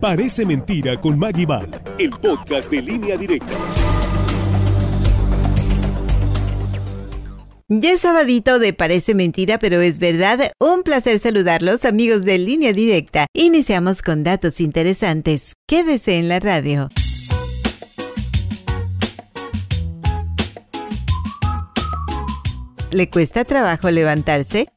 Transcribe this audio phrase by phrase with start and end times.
[0.00, 1.46] Parece mentira con Maggie
[1.98, 3.54] el podcast de línea directa.
[7.68, 10.52] Ya es sabadito de Parece Mentira, pero es verdad.
[10.58, 13.26] Un placer saludarlos, amigos de Línea Directa.
[13.34, 15.52] Iniciamos con datos interesantes.
[15.68, 16.88] Quédese en la radio.
[22.90, 24.72] ¿Le cuesta trabajo levantarse?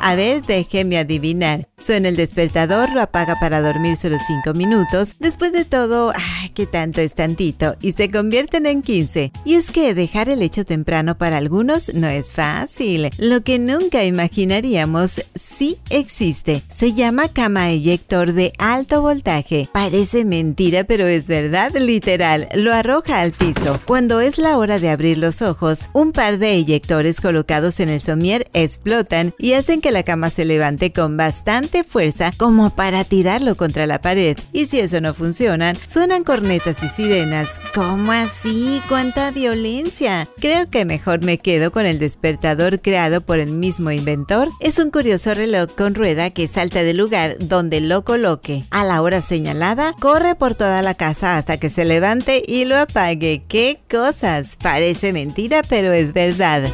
[0.00, 1.66] A ver, déjeme adivinar.
[1.84, 5.14] Suena el despertador, lo apaga para dormir solo 5 minutos.
[5.18, 7.76] Después de todo, ay, qué tanto es tantito.
[7.82, 9.32] Y se convierten en 15.
[9.44, 13.10] Y es que dejar el hecho temprano para algunos no es fácil.
[13.18, 16.62] Lo que nunca imaginaríamos sí existe.
[16.70, 19.68] Se llama cama eyector de alto voltaje.
[19.70, 22.48] Parece mentira, pero es verdad, literal.
[22.54, 23.78] Lo arroja al piso.
[23.84, 28.00] Cuando es la hora de abrir los ojos, un par de eyectores colocados en el
[28.00, 33.56] somier explotan y hacen que la cama se levante con bastante fuerza como para tirarlo
[33.56, 34.38] contra la pared.
[34.52, 37.48] Y si eso no funciona, suenan cornetas y sirenas.
[37.74, 38.80] ¿Cómo así?
[38.88, 40.28] ¿Cuánta violencia?
[40.38, 44.50] Creo que mejor me quedo con el despertador creado por el mismo inventor.
[44.60, 48.64] Es un curioso reloj con rueda que salta del lugar donde lo coloque.
[48.70, 52.76] A la hora señalada, corre por toda la casa hasta que se levante y lo
[52.76, 53.42] apague.
[53.48, 54.56] ¡Qué cosas!
[54.62, 56.68] Parece mentira, pero es verdad.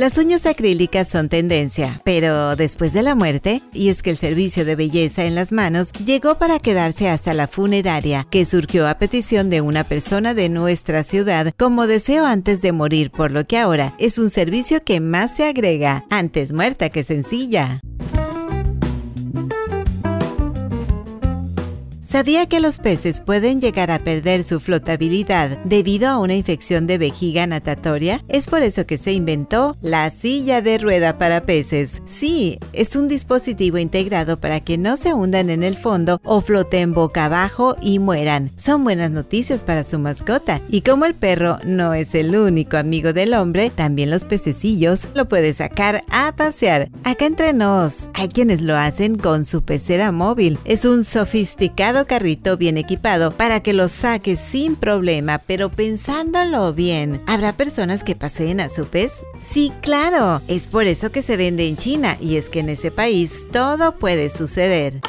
[0.00, 4.64] Las uñas acrílicas son tendencia, pero después de la muerte, y es que el servicio
[4.64, 9.50] de belleza en las manos llegó para quedarse hasta la funeraria, que surgió a petición
[9.50, 13.92] de una persona de nuestra ciudad como deseo antes de morir, por lo que ahora
[13.98, 17.82] es un servicio que más se agrega, antes muerta que sencilla.
[22.10, 26.98] ¿Sabía que los peces pueden llegar a perder su flotabilidad debido a una infección de
[26.98, 28.24] vejiga natatoria?
[28.26, 32.02] Es por eso que se inventó la silla de rueda para peces.
[32.06, 36.94] Sí, es un dispositivo integrado para que no se hundan en el fondo o floten
[36.94, 38.50] boca abajo y mueran.
[38.56, 40.60] Son buenas noticias para su mascota.
[40.68, 45.28] Y como el perro no es el único amigo del hombre, también los pececillos lo
[45.28, 46.90] puede sacar a pasear.
[47.04, 50.58] Acá entre nos, hay quienes lo hacen con su pecera móvil.
[50.64, 57.20] Es un sofisticado carrito bien equipado para que lo saques sin problema, pero pensándolo bien,
[57.26, 59.12] ¿habrá personas que paseen a su pez?
[59.38, 62.90] Sí, claro, es por eso que se vende en China y es que en ese
[62.90, 65.00] país todo puede suceder.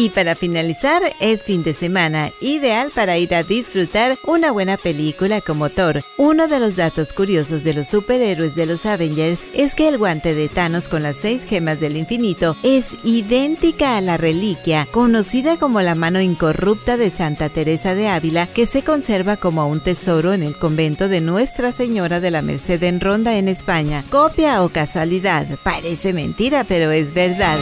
[0.00, 5.42] Y para finalizar, es fin de semana, ideal para ir a disfrutar una buena película
[5.42, 6.02] como Thor.
[6.16, 10.34] Uno de los datos curiosos de los superhéroes de los Avengers es que el guante
[10.34, 15.82] de Thanos con las seis gemas del infinito es idéntica a la reliquia, conocida como
[15.82, 20.42] la mano incorrupta de Santa Teresa de Ávila, que se conserva como un tesoro en
[20.42, 24.06] el convento de Nuestra Señora de la Merced en Ronda en España.
[24.08, 27.58] Copia o casualidad, parece mentira, pero es verdad.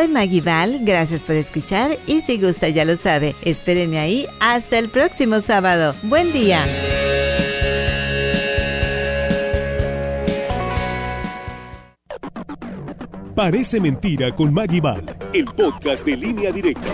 [0.00, 4.78] Soy Maggie Val, gracias por escuchar y si gusta ya lo sabe, espérenme ahí hasta
[4.78, 5.94] el próximo sábado.
[6.04, 6.64] Buen día.
[13.36, 16.88] Parece mentira con Maggie Val, el podcast de línea directa.